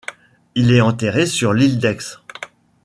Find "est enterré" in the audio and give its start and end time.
0.71-1.27